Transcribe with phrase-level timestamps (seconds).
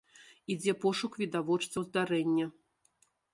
[0.53, 2.49] Ідзе пошук відавочцаў здарэння.